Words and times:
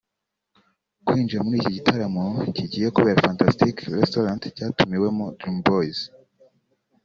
Kwinjira 1.05 1.43
muri 1.45 1.57
iki 1.61 1.71
gitaramo 1.77 2.25
kigiye 2.55 2.87
kubera 2.95 3.23
Fantastic 3.27 3.75
Restaurant 3.97 4.43
cyatumiwemo 4.55 5.25
Dream 5.39 5.57
Boys 5.67 5.99